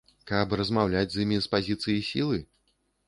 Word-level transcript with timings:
Каб 0.29 0.53
размаўляць 0.61 1.13
з 1.15 1.21
імі 1.25 1.37
з 1.47 1.51
пазіцыі 1.53 2.03
сілы? 2.11 2.43